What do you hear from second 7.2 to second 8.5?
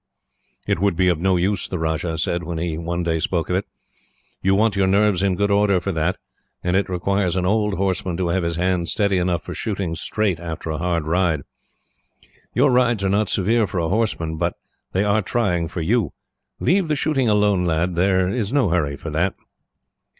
an old horseman to have